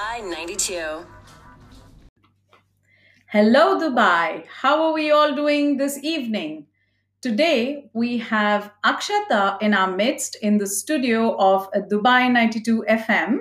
Dubai 0.00 0.24
92. 0.24 1.04
Hello, 3.26 3.78
Dubai. 3.78 4.46
How 4.48 4.82
are 4.84 4.92
we 4.94 5.10
all 5.10 5.34
doing 5.34 5.76
this 5.76 5.98
evening? 6.02 6.66
Today, 7.20 7.90
we 7.92 8.16
have 8.16 8.70
Akshata 8.82 9.60
in 9.60 9.74
our 9.74 9.94
midst 9.94 10.36
in 10.40 10.56
the 10.56 10.66
studio 10.66 11.36
of 11.36 11.70
Dubai 11.90 12.32
92 12.32 12.84
FM. 12.88 13.40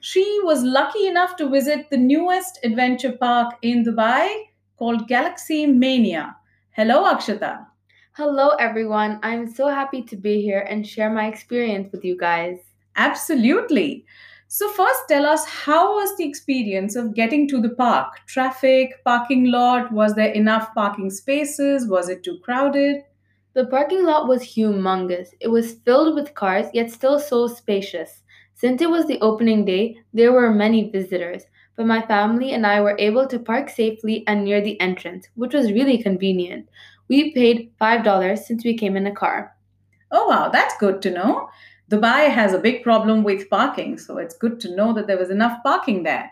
She 0.00 0.40
was 0.42 0.64
lucky 0.64 1.06
enough 1.06 1.36
to 1.36 1.48
visit 1.48 1.88
the 1.90 1.98
newest 1.98 2.58
adventure 2.64 3.12
park 3.12 3.54
in 3.62 3.84
Dubai 3.84 4.28
called 4.78 5.06
Galaxy 5.06 5.66
Mania. 5.66 6.34
Hello, 6.72 7.04
Akshata. 7.04 7.66
Hello, 8.14 8.48
everyone. 8.58 9.20
I'm 9.22 9.46
so 9.46 9.68
happy 9.68 10.02
to 10.02 10.16
be 10.16 10.42
here 10.42 10.66
and 10.68 10.84
share 10.84 11.10
my 11.10 11.28
experience 11.28 11.92
with 11.92 12.04
you 12.04 12.16
guys. 12.16 12.58
Absolutely. 12.96 14.04
So, 14.54 14.68
first, 14.68 15.08
tell 15.08 15.24
us 15.24 15.46
how 15.46 15.94
was 15.94 16.14
the 16.14 16.28
experience 16.28 16.94
of 16.94 17.14
getting 17.14 17.48
to 17.48 17.58
the 17.58 17.70
park? 17.70 18.20
Traffic, 18.26 19.02
parking 19.02 19.46
lot, 19.46 19.90
was 19.90 20.14
there 20.14 20.30
enough 20.30 20.74
parking 20.74 21.08
spaces? 21.08 21.88
Was 21.88 22.10
it 22.10 22.22
too 22.22 22.38
crowded? 22.44 23.02
The 23.54 23.64
parking 23.64 24.04
lot 24.04 24.28
was 24.28 24.42
humongous. 24.42 25.30
It 25.40 25.48
was 25.48 25.76
filled 25.86 26.14
with 26.14 26.34
cars, 26.34 26.66
yet 26.74 26.90
still 26.90 27.18
so 27.18 27.46
spacious. 27.46 28.24
Since 28.52 28.82
it 28.82 28.90
was 28.90 29.06
the 29.06 29.18
opening 29.22 29.64
day, 29.64 29.96
there 30.12 30.32
were 30.34 30.52
many 30.52 30.90
visitors, 30.90 31.44
but 31.74 31.86
my 31.86 32.02
family 32.02 32.52
and 32.52 32.66
I 32.66 32.82
were 32.82 32.96
able 32.98 33.26
to 33.28 33.38
park 33.38 33.70
safely 33.70 34.22
and 34.26 34.44
near 34.44 34.60
the 34.60 34.78
entrance, 34.82 35.28
which 35.34 35.54
was 35.54 35.72
really 35.72 35.96
convenient. 36.02 36.68
We 37.08 37.32
paid 37.32 37.72
$5 37.78 38.46
since 38.46 38.66
we 38.66 38.76
came 38.76 38.98
in 38.98 39.06
a 39.06 39.14
car. 39.14 39.56
Oh, 40.10 40.26
wow, 40.28 40.50
that's 40.50 40.76
good 40.76 41.00
to 41.02 41.10
know. 41.10 41.48
Dubai 41.92 42.30
has 42.30 42.54
a 42.54 42.58
big 42.58 42.82
problem 42.82 43.22
with 43.22 43.50
parking, 43.50 43.98
so 43.98 44.16
it's 44.16 44.34
good 44.34 44.58
to 44.60 44.74
know 44.74 44.94
that 44.94 45.06
there 45.06 45.18
was 45.18 45.28
enough 45.28 45.62
parking 45.62 46.04
there. 46.04 46.30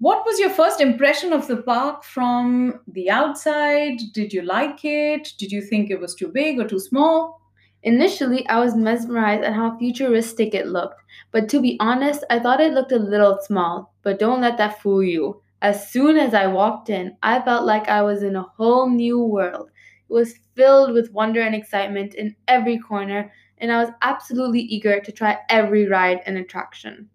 What 0.00 0.26
was 0.26 0.40
your 0.40 0.50
first 0.50 0.80
impression 0.80 1.32
of 1.32 1.46
the 1.46 1.58
park 1.58 2.02
from 2.02 2.80
the 2.88 3.08
outside? 3.08 3.98
Did 4.12 4.32
you 4.32 4.42
like 4.42 4.84
it? 4.84 5.34
Did 5.38 5.52
you 5.52 5.62
think 5.62 5.90
it 5.90 6.00
was 6.00 6.16
too 6.16 6.28
big 6.28 6.58
or 6.58 6.66
too 6.66 6.80
small? 6.80 7.40
Initially, 7.84 8.44
I 8.48 8.58
was 8.58 8.74
mesmerized 8.74 9.44
at 9.44 9.54
how 9.54 9.78
futuristic 9.78 10.52
it 10.52 10.66
looked, 10.66 11.00
but 11.30 11.48
to 11.50 11.60
be 11.60 11.76
honest, 11.78 12.24
I 12.28 12.40
thought 12.40 12.60
it 12.60 12.72
looked 12.72 12.90
a 12.90 12.98
little 12.98 13.38
small. 13.40 13.94
But 14.02 14.18
don't 14.18 14.40
let 14.40 14.58
that 14.58 14.82
fool 14.82 15.02
you. 15.02 15.42
As 15.62 15.90
soon 15.90 16.16
as 16.16 16.34
I 16.34 16.48
walked 16.48 16.90
in, 16.90 17.16
I 17.22 17.40
felt 17.40 17.64
like 17.64 17.88
I 17.88 18.02
was 18.02 18.22
in 18.24 18.34
a 18.34 18.46
whole 18.56 18.90
new 18.90 19.20
world. 19.20 19.70
It 20.08 20.12
was 20.12 20.38
filled 20.56 20.92
with 20.92 21.12
wonder 21.12 21.40
and 21.40 21.54
excitement 21.54 22.14
in 22.14 22.34
every 22.48 22.78
corner, 22.78 23.32
and 23.60 23.72
I 23.72 23.82
was 23.82 23.92
absolutely 24.02 24.60
eager 24.60 25.00
to 25.00 25.12
try 25.12 25.38
every 25.48 25.86
ride 25.86 26.20
and 26.26 26.38
attraction. 26.38 27.08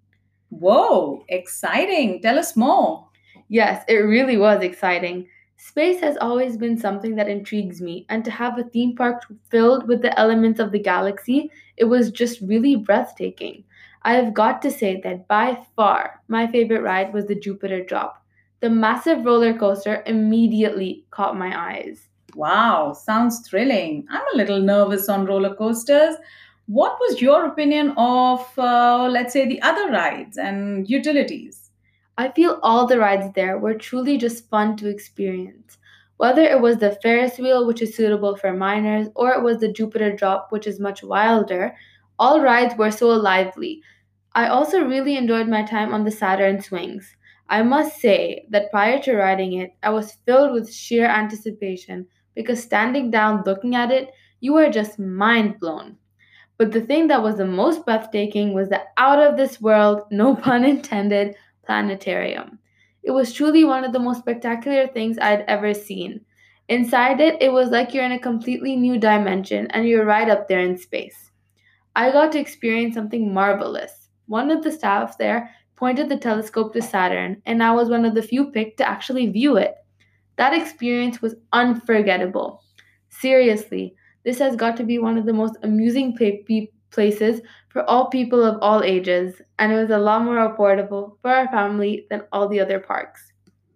Whoa, 0.50 1.24
exciting. 1.30 2.22
Tell 2.22 2.38
us 2.38 2.56
more. 2.56 3.08
Yes, 3.50 3.84
it 3.88 3.96
really 3.96 4.38
was 4.38 4.64
exciting. 4.64 5.28
Space 5.58 6.02
has 6.02 6.18
always 6.18 6.58
been 6.58 6.78
something 6.78 7.16
that 7.16 7.30
intrigues 7.30 7.82
me, 7.82 8.06
and 8.10 8.26
to 8.26 8.32
have 8.32 8.60
a 8.60 8.64
theme 8.66 8.96
park 8.96 9.24
filled 9.50 9.88
with 9.88 10.02
the 10.02 10.18
elements 10.20 10.60
of 10.60 10.72
the 10.72 10.80
galaxy, 10.80 11.50
it 11.78 11.86
was 11.86 12.12
just 12.12 12.42
really 12.42 12.76
breathtaking. 12.76 13.64
I 14.02 14.16
have 14.16 14.34
got 14.34 14.62
to 14.64 14.72
say 14.72 15.00
that 15.04 15.28
by 15.28 15.58
far 15.76 16.22
my 16.28 16.48
favorite 16.48 16.82
ride 16.82 17.14
was 17.14 17.26
the 17.26 17.36
Jupiter 17.40 17.84
Drop. 17.84 18.22
The 18.60 18.70
massive 18.70 19.26
roller 19.26 19.58
coaster 19.58 20.04
immediately 20.06 21.06
caught 21.12 21.38
my 21.38 21.58
eyes. 21.58 22.10
Wow, 22.36 22.94
sounds 22.94 23.48
thrilling. 23.48 24.06
I'm 24.10 24.24
a 24.34 24.38
little 24.38 24.60
nervous 24.60 25.08
on 25.10 25.26
roller 25.26 25.56
coasters. 25.56 26.16
What 26.68 26.98
was 27.00 27.22
your 27.22 27.46
opinion 27.46 27.94
of, 27.98 28.48
uh, 28.58 29.08
let's 29.12 29.34
say, 29.34 29.48
the 29.48 29.62
other 29.62 29.92
rides 29.92 30.38
and 30.38 30.90
utilities? 30.90 31.72
I 32.18 32.30
feel 32.30 32.60
all 32.64 32.88
the 32.88 33.00
rides 33.00 33.34
there 33.34 33.58
were 33.60 33.74
truly 33.76 34.18
just 34.18 34.50
fun 34.50 34.78
to 34.78 34.88
experience. 34.90 35.78
Whether 36.18 36.44
it 36.44 36.62
was 36.62 36.78
the 36.78 36.98
Ferris 37.04 37.38
wheel, 37.38 37.66
which 37.68 37.82
is 37.82 37.96
suitable 37.96 38.36
for 38.38 38.54
minors, 38.54 39.10
or 39.16 39.32
it 39.34 39.42
was 39.44 39.60
the 39.60 39.72
Jupiter 39.72 40.12
drop, 40.16 40.52
which 40.52 40.68
is 40.68 40.80
much 40.80 41.04
wilder, 41.04 41.76
all 42.18 42.42
rides 42.42 42.76
were 42.78 42.92
so 42.92 43.10
lively. 43.10 43.82
I 44.34 44.48
also 44.48 44.84
really 44.84 45.18
enjoyed 45.18 45.48
my 45.48 45.64
time 45.64 45.94
on 45.94 46.04
the 46.04 46.12
Saturn 46.12 46.62
swings. 46.62 47.16
I 47.50 47.64
must 47.64 48.00
say 48.00 48.46
that 48.50 48.72
prior 48.72 49.00
to 49.04 49.16
riding 49.16 49.54
it, 49.54 49.72
I 49.84 49.90
was 49.90 50.18
filled 50.26 50.54
with 50.54 50.72
sheer 50.74 51.06
anticipation 51.08 52.08
because 52.36 52.62
standing 52.62 53.12
down 53.12 53.44
looking 53.46 53.76
at 53.76 53.92
it, 53.92 54.12
you 54.40 54.54
were 54.54 54.70
just 54.70 55.00
mind 55.00 55.60
blown. 55.60 55.98
But 56.58 56.72
the 56.72 56.82
thing 56.82 57.08
that 57.08 57.24
was 57.24 57.38
the 57.38 57.46
most 57.46 57.86
breathtaking 57.86 58.54
was 58.54 58.70
the 58.70 58.82
out 58.98 59.20
of 59.20 59.38
this 59.38 59.60
world, 59.60 60.04
no 60.12 60.36
pun 60.36 60.64
intended, 60.64 61.36
planetarium. 61.66 62.60
It 63.04 63.12
was 63.12 63.34
truly 63.34 63.64
one 63.64 63.84
of 63.84 63.92
the 63.92 64.00
most 64.00 64.20
spectacular 64.20 64.88
things 64.88 65.18
I'd 65.20 65.46
ever 65.48 65.74
seen. 65.74 66.22
Inside 66.70 67.20
it, 67.20 67.42
it 67.42 67.52
was 67.52 67.70
like 67.70 67.94
you're 67.94 68.06
in 68.06 68.14
a 68.14 68.20
completely 68.20 68.76
new 68.76 68.98
dimension 68.98 69.68
and 69.72 69.88
you're 69.88 70.06
right 70.06 70.30
up 70.30 70.48
there 70.48 70.62
in 70.62 70.78
space. 70.78 71.32
I 71.96 72.12
got 72.12 72.32
to 72.32 72.40
experience 72.40 72.96
something 72.96 73.34
marvelous. 73.34 74.10
One 74.28 74.50
of 74.50 74.64
the 74.64 74.72
staff 74.72 75.18
there 75.18 75.52
pointed 75.76 76.08
the 76.08 76.18
telescope 76.18 76.74
to 76.74 76.82
Saturn, 76.82 77.42
and 77.46 77.62
I 77.62 77.72
was 77.74 77.90
one 77.90 78.06
of 78.06 78.16
the 78.16 78.22
few 78.22 78.52
picked 78.52 78.78
to 78.78 78.90
actually 78.90 79.28
view 79.28 79.58
it. 79.58 79.76
That 80.38 80.54
experience 80.54 81.22
was 81.22 81.36
unforgettable. 81.52 82.64
Seriously, 83.10 83.96
this 84.26 84.40
has 84.40 84.56
got 84.56 84.78
to 84.78 84.84
be 84.84 84.98
one 85.00 85.18
of 85.18 85.26
the 85.26 85.34
most 85.34 85.58
amusing 85.64 86.18
places 86.92 87.42
for 87.70 87.84
all 87.90 88.10
people 88.10 88.44
of 88.44 88.58
all 88.62 88.84
ages, 88.84 89.42
and 89.60 89.72
it 89.72 89.76
was 89.76 89.90
a 89.90 89.98
lot 89.98 90.24
more 90.24 90.38
affordable 90.38 91.18
for 91.22 91.32
our 91.32 91.48
family 91.50 92.08
than 92.10 92.24
all 92.32 92.48
the 92.48 92.60
other 92.60 92.80
parks. 92.80 93.32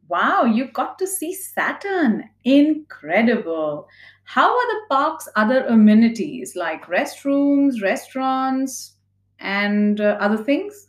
Wow, 0.09 0.45
you 0.45 0.71
got 0.71 0.97
to 0.99 1.07
see 1.07 1.33
Saturn. 1.33 2.29
Incredible. 2.45 3.87
How 4.23 4.49
are 4.49 4.67
the 4.73 4.81
park's 4.89 5.27
other 5.35 5.65
amenities 5.65 6.55
like 6.55 6.85
restrooms, 6.85 7.81
restaurants, 7.81 8.93
and 9.39 9.99
uh, 9.99 10.17
other 10.19 10.37
things? 10.37 10.87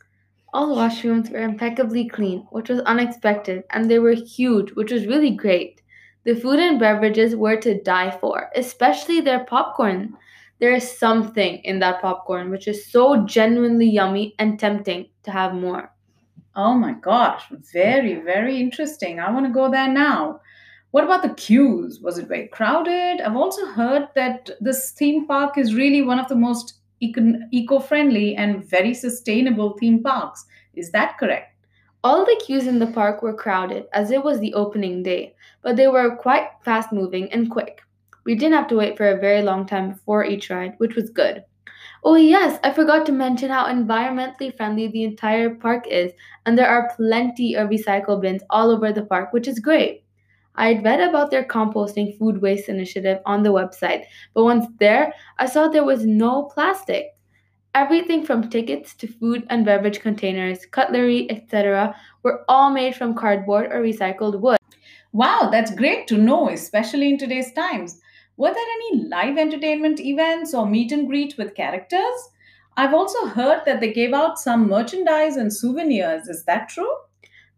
All 0.51 0.75
washrooms 0.75 1.31
were 1.31 1.41
impeccably 1.41 2.07
clean, 2.09 2.47
which 2.51 2.69
was 2.69 2.79
unexpected, 2.81 3.63
and 3.69 3.89
they 3.89 3.99
were 3.99 4.13
huge, 4.13 4.71
which 4.71 4.91
was 4.91 5.05
really 5.05 5.29
great. 5.29 5.81
The 6.23 6.35
food 6.35 6.59
and 6.59 6.79
beverages 6.79 7.35
were 7.35 7.57
to 7.57 7.81
die 7.81 8.11
for, 8.11 8.49
especially 8.55 9.21
their 9.21 9.45
popcorn. 9.45 10.17
There 10.59 10.73
is 10.73 10.97
something 10.97 11.57
in 11.59 11.79
that 11.79 12.01
popcorn 12.01 12.49
which 12.49 12.67
is 12.67 12.91
so 12.91 13.25
genuinely 13.25 13.89
yummy 13.89 14.33
and 14.39 14.59
tempting 14.59 15.09
to 15.23 15.31
have 15.31 15.53
more. 15.53 15.93
Oh 16.55 16.73
my 16.73 16.93
gosh, 16.93 17.43
very, 17.71 18.15
very 18.15 18.59
interesting. 18.59 19.19
I 19.19 19.31
want 19.31 19.45
to 19.45 19.53
go 19.53 19.69
there 19.69 19.87
now. 19.87 20.41
What 20.91 21.03
about 21.03 21.21
the 21.21 21.35
queues? 21.35 22.01
Was 22.01 22.17
it 22.17 22.27
very 22.27 22.47
crowded? 22.47 23.21
I've 23.21 23.35
also 23.35 23.67
heard 23.67 24.07
that 24.15 24.49
this 24.59 24.91
theme 24.91 25.27
park 25.27 25.57
is 25.59 25.75
really 25.75 26.01
one 26.01 26.19
of 26.19 26.27
the 26.27 26.35
most 26.35 26.78
eco 27.01 27.79
friendly 27.79 28.35
and 28.35 28.63
very 28.63 28.93
sustainable 28.93 29.77
theme 29.77 30.03
parks. 30.03 30.45
Is 30.75 30.91
that 30.91 31.17
correct? 31.17 31.55
All 32.03 32.25
the 32.25 32.41
queues 32.45 32.67
in 32.67 32.79
the 32.79 32.87
park 32.87 33.21
were 33.21 33.33
crowded 33.33 33.85
as 33.91 34.11
it 34.11 34.23
was 34.23 34.39
the 34.39 34.53
opening 34.53 35.03
day, 35.03 35.35
but 35.61 35.75
they 35.75 35.87
were 35.87 36.15
quite 36.15 36.47
fast 36.63 36.93
moving 36.93 37.31
and 37.33 37.51
quick. 37.51 37.81
We 38.23 38.35
didn't 38.35 38.55
have 38.55 38.67
to 38.69 38.75
wait 38.75 38.95
for 38.95 39.09
a 39.09 39.19
very 39.19 39.41
long 39.41 39.65
time 39.65 39.89
before 39.91 40.23
each 40.23 40.49
ride, 40.49 40.75
which 40.77 40.95
was 40.95 41.09
good. 41.09 41.43
Oh, 42.03 42.15
yes, 42.15 42.59
I 42.63 42.71
forgot 42.71 43.05
to 43.07 43.11
mention 43.11 43.49
how 43.49 43.65
environmentally 43.65 44.55
friendly 44.55 44.87
the 44.87 45.03
entire 45.03 45.55
park 45.55 45.87
is, 45.87 46.13
and 46.45 46.57
there 46.57 46.69
are 46.69 46.93
plenty 46.95 47.55
of 47.55 47.69
recycle 47.69 48.21
bins 48.21 48.43
all 48.49 48.71
over 48.71 48.93
the 48.93 49.05
park, 49.05 49.33
which 49.33 49.47
is 49.47 49.59
great. 49.59 50.03
I 50.59 50.73
had 50.73 50.83
read 50.83 50.99
about 50.99 51.31
their 51.31 51.45
composting 51.45 52.17
food 52.17 52.41
waste 52.41 52.67
initiative 52.67 53.19
on 53.25 53.43
the 53.43 53.53
website, 53.53 54.03
but 54.33 54.43
once 54.43 54.65
there, 54.77 55.13
I 55.37 55.45
saw 55.45 55.69
there 55.69 55.85
was 55.85 56.05
no 56.05 56.51
plastic. 56.53 57.15
Everything 57.73 58.25
from 58.25 58.49
tickets 58.49 58.93
to 58.95 59.07
food 59.07 59.47
and 59.49 59.63
beverage 59.63 60.01
containers, 60.01 60.65
cutlery, 60.65 61.31
etc., 61.31 61.95
were 62.23 62.43
all 62.49 62.71
made 62.71 62.93
from 62.93 63.15
cardboard 63.15 63.71
or 63.71 63.81
recycled 63.81 64.41
wood. 64.41 64.57
Wow, 65.13 65.47
that's 65.49 65.73
great 65.73 66.07
to 66.07 66.17
know, 66.17 66.49
especially 66.49 67.07
in 67.07 67.17
today's 67.17 67.53
times. 67.53 68.01
Were 68.35 68.53
there 68.53 68.75
any 68.79 69.05
live 69.05 69.37
entertainment 69.37 70.01
events 70.01 70.53
or 70.53 70.65
meet 70.65 70.91
and 70.91 71.07
greet 71.07 71.37
with 71.37 71.55
characters? 71.55 72.29
I've 72.75 72.93
also 72.93 73.27
heard 73.27 73.61
that 73.65 73.79
they 73.79 73.93
gave 73.93 74.13
out 74.13 74.39
some 74.39 74.67
merchandise 74.67 75.37
and 75.37 75.53
souvenirs. 75.53 76.27
Is 76.27 76.43
that 76.45 76.67
true? 76.67 76.93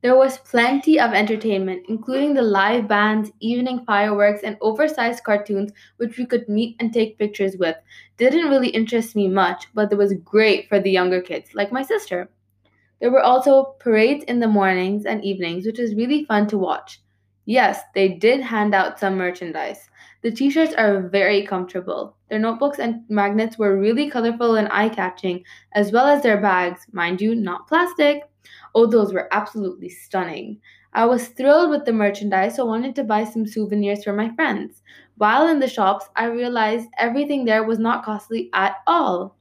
There 0.01 0.15
was 0.15 0.37
plenty 0.39 0.99
of 0.99 1.13
entertainment, 1.13 1.85
including 1.87 2.33
the 2.33 2.41
live 2.41 2.87
bands, 2.87 3.31
evening 3.39 3.85
fireworks, 3.85 4.43
and 4.43 4.57
oversized 4.61 5.23
cartoons 5.23 5.71
which 5.97 6.17
we 6.17 6.25
could 6.25 6.49
meet 6.49 6.75
and 6.79 6.93
take 6.93 7.17
pictures 7.17 7.57
with. 7.57 7.77
Didn't 8.17 8.49
really 8.49 8.69
interest 8.69 9.15
me 9.15 9.27
much, 9.27 9.67
but 9.73 9.91
it 9.91 9.97
was 9.97 10.13
great 10.13 10.67
for 10.69 10.79
the 10.79 10.91
younger 10.91 11.21
kids, 11.21 11.55
like 11.55 11.71
my 11.71 11.83
sister. 11.83 12.29
There 13.01 13.11
were 13.11 13.21
also 13.21 13.75
parades 13.79 14.23
in 14.23 14.39
the 14.39 14.47
mornings 14.47 15.05
and 15.05 15.23
evenings, 15.25 15.65
which 15.65 15.79
was 15.79 15.93
really 15.95 16.23
fun 16.23 16.47
to 16.47 16.57
watch. 16.57 17.01
Yes, 17.45 17.81
they 17.93 18.07
did 18.07 18.41
hand 18.41 18.73
out 18.73 18.99
some 18.99 19.17
merchandise. 19.17 19.89
The 20.21 20.31
t 20.31 20.49
shirts 20.49 20.73
are 20.75 21.01
very 21.01 21.45
comfortable. 21.45 22.15
Their 22.29 22.39
notebooks 22.39 22.79
and 22.79 23.03
magnets 23.09 23.57
were 23.57 23.77
really 23.77 24.09
colorful 24.09 24.55
and 24.55 24.69
eye 24.71 24.89
catching, 24.89 25.43
as 25.73 25.91
well 25.91 26.07
as 26.07 26.23
their 26.23 26.41
bags, 26.41 26.87
mind 26.93 27.21
you, 27.21 27.35
not 27.35 27.67
plastic. 27.67 28.23
Oh, 28.75 28.85
those 28.85 29.13
were 29.13 29.27
absolutely 29.33 29.89
stunning. 29.89 30.59
I 30.93 31.05
was 31.05 31.29
thrilled 31.29 31.69
with 31.69 31.85
the 31.85 31.93
merchandise, 31.93 32.55
so 32.55 32.65
I 32.65 32.69
wanted 32.69 32.95
to 32.95 33.03
buy 33.03 33.23
some 33.23 33.45
souvenirs 33.47 34.03
for 34.03 34.13
my 34.13 34.33
friends. 34.35 34.81
While 35.17 35.47
in 35.47 35.59
the 35.59 35.67
shops, 35.69 36.09
I 36.15 36.25
realized 36.25 36.89
everything 36.97 37.45
there 37.45 37.63
was 37.63 37.79
not 37.79 38.03
costly 38.03 38.49
at 38.53 38.77
all. 38.87 39.37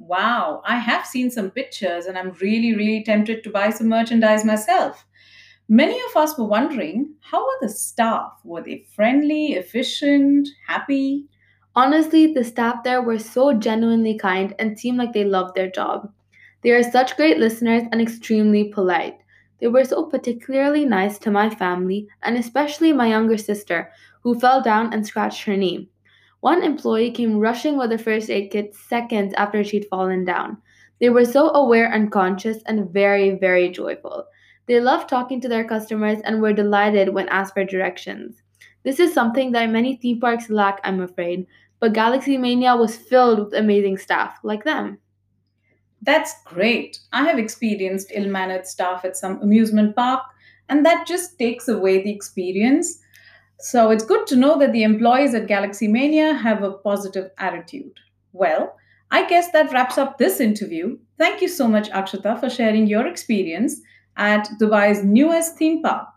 Wow, 0.00 0.62
I 0.64 0.78
have 0.78 1.06
seen 1.06 1.30
some 1.30 1.50
pictures 1.52 2.06
and 2.06 2.18
I'm 2.18 2.32
really, 2.40 2.74
really 2.74 3.04
tempted 3.04 3.44
to 3.44 3.50
buy 3.50 3.70
some 3.70 3.88
merchandise 3.88 4.44
myself. 4.44 5.06
Many 5.68 6.00
of 6.10 6.16
us 6.16 6.36
were 6.38 6.46
wondering 6.46 7.14
how 7.20 7.44
were 7.44 7.58
the 7.60 7.68
staff? 7.68 8.32
Were 8.44 8.62
they 8.62 8.86
friendly, 8.94 9.54
efficient, 9.54 10.48
happy? 10.66 11.26
Honestly, 11.76 12.32
the 12.32 12.44
staff 12.44 12.84
there 12.84 13.02
were 13.02 13.18
so 13.18 13.52
genuinely 13.54 14.18
kind 14.18 14.54
and 14.58 14.78
seemed 14.78 14.98
like 14.98 15.12
they 15.12 15.24
loved 15.24 15.54
their 15.54 15.70
job. 15.70 16.12
They 16.62 16.70
are 16.72 16.82
such 16.82 17.16
great 17.16 17.38
listeners 17.38 17.82
and 17.90 18.00
extremely 18.00 18.64
polite. 18.64 19.18
They 19.60 19.68
were 19.68 19.84
so 19.84 20.04
particularly 20.04 20.84
nice 20.84 21.18
to 21.20 21.30
my 21.30 21.50
family 21.50 22.08
and 22.22 22.36
especially 22.36 22.92
my 22.92 23.08
younger 23.08 23.36
sister, 23.36 23.90
who 24.22 24.38
fell 24.38 24.62
down 24.62 24.92
and 24.92 25.06
scratched 25.06 25.44
her 25.44 25.56
knee. 25.56 25.88
One 26.40 26.62
employee 26.62 27.10
came 27.10 27.38
rushing 27.38 27.76
with 27.76 27.92
a 27.92 27.98
first 27.98 28.30
aid 28.30 28.50
kit 28.50 28.74
seconds 28.74 29.34
after 29.36 29.62
she'd 29.62 29.86
fallen 29.90 30.24
down. 30.24 30.58
They 30.98 31.10
were 31.10 31.24
so 31.24 31.50
aware 31.54 31.90
and 31.90 32.12
conscious 32.12 32.62
and 32.66 32.90
very, 32.90 33.30
very 33.30 33.70
joyful. 33.70 34.26
They 34.66 34.80
loved 34.80 35.08
talking 35.08 35.40
to 35.40 35.48
their 35.48 35.64
customers 35.64 36.20
and 36.24 36.40
were 36.40 36.52
delighted 36.52 37.10
when 37.10 37.28
asked 37.28 37.54
for 37.54 37.64
directions. 37.64 38.42
This 38.82 39.00
is 39.00 39.12
something 39.12 39.52
that 39.52 39.70
many 39.70 39.96
theme 39.96 40.20
parks 40.20 40.48
lack, 40.48 40.80
I'm 40.84 41.00
afraid, 41.00 41.46
but 41.80 41.92
Galaxy 41.92 42.38
Mania 42.38 42.76
was 42.76 42.96
filled 42.96 43.38
with 43.38 43.54
amazing 43.54 43.98
staff 43.98 44.38
like 44.42 44.64
them. 44.64 44.98
That's 46.02 46.34
great. 46.44 46.98
I 47.12 47.24
have 47.24 47.38
experienced 47.38 48.10
ill 48.14 48.28
mannered 48.28 48.66
staff 48.66 49.04
at 49.04 49.16
some 49.16 49.40
amusement 49.42 49.94
park, 49.96 50.22
and 50.68 50.84
that 50.86 51.06
just 51.06 51.38
takes 51.38 51.68
away 51.68 52.02
the 52.02 52.12
experience. 52.12 53.00
So 53.58 53.90
it's 53.90 54.04
good 54.04 54.26
to 54.28 54.36
know 54.36 54.58
that 54.58 54.72
the 54.72 54.82
employees 54.82 55.34
at 55.34 55.46
Galaxy 55.46 55.86
Mania 55.88 56.32
have 56.32 56.62
a 56.62 56.72
positive 56.72 57.30
attitude. 57.38 57.92
Well, 58.32 58.76
I 59.10 59.28
guess 59.28 59.50
that 59.52 59.72
wraps 59.72 59.98
up 59.98 60.16
this 60.16 60.40
interview. 60.40 60.96
Thank 61.18 61.42
you 61.42 61.48
so 61.48 61.68
much, 61.68 61.90
Akshata, 61.90 62.40
for 62.40 62.48
sharing 62.48 62.86
your 62.86 63.06
experience 63.06 63.80
at 64.16 64.48
Dubai's 64.60 65.04
newest 65.04 65.56
theme 65.56 65.82
park. 65.82 66.08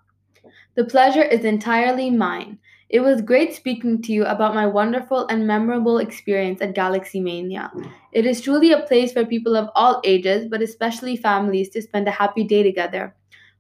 The 0.76 0.86
pleasure 0.86 1.24
is 1.24 1.44
entirely 1.44 2.10
mine. 2.10 2.60
It 2.94 3.02
was 3.02 3.22
great 3.22 3.54
speaking 3.54 4.02
to 4.04 4.14
you 4.14 4.24
about 4.24 4.56
my 4.56 4.66
wonderful 4.66 5.28
and 5.28 5.46
memorable 5.46 5.98
experience 5.98 6.62
at 6.62 6.76
Galaxy 6.76 7.20
Mania. 7.20 7.70
It 8.14 8.26
is 8.26 8.40
truly 8.40 8.72
a 8.72 8.84
place 8.84 9.12
for 9.12 9.26
people 9.26 9.58
of 9.58 9.70
all 9.76 10.00
ages, 10.06 10.48
but 10.48 10.62
especially 10.62 11.18
families, 11.18 11.68
to 11.72 11.82
spend 11.82 12.08
a 12.08 12.12
happy 12.12 12.46
day 12.46 12.64
together. 12.64 13.16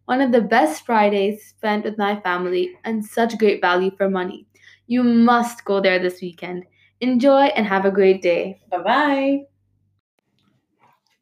One 0.05 0.21
of 0.21 0.31
the 0.31 0.39
best 0.41 0.85
Fridays 0.85 1.43
spent 1.47 1.83
with 1.83 1.97
my 1.97 2.19
family, 2.21 2.77
and 2.85 3.03
such 3.03 3.37
great 3.37 3.59
value 3.59 3.91
for 3.97 4.09
money. 4.09 4.47
You 4.87 5.03
must 5.03 5.65
go 5.65 5.81
there 5.81 5.99
this 5.99 6.21
weekend. 6.21 6.65
Enjoy 7.01 7.45
and 7.57 7.65
have 7.67 7.85
a 7.85 7.91
great 7.91 8.21
day. 8.21 8.61
Bye 8.71 8.83
bye. 8.83 9.39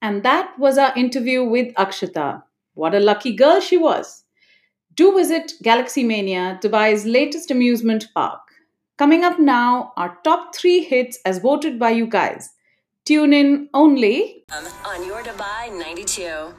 And 0.02 0.22
that 0.24 0.60
was 0.60 0.78
our 0.78 0.94
interview 0.98 1.44
with 1.46 1.74
Akshita. 1.76 2.44
What 2.74 2.94
a 2.94 3.00
lucky 3.00 3.34
girl 3.36 3.60
she 3.62 3.78
was. 3.78 4.21
Do 4.96 5.16
visit 5.16 5.54
Galaxy 5.62 6.04
Mania, 6.04 6.60
Dubai's 6.62 7.06
latest 7.06 7.50
amusement 7.50 8.08
park. 8.14 8.42
Coming 8.98 9.24
up 9.24 9.40
now 9.40 9.94
are 9.96 10.18
top 10.24 10.54
three 10.54 10.84
hits 10.84 11.18
as 11.26 11.40
voted 11.40 11.80
by 11.80 11.92
you 11.92 12.06
guys. 12.06 12.50
Tune 13.06 13.34
in 13.34 13.70
only 13.74 14.44
um, 14.56 14.66
on 14.86 15.06
your 15.06 15.24
Dubai 15.24 15.76
92. 15.80 16.54